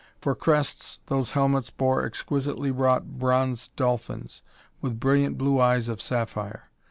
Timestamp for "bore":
1.69-2.03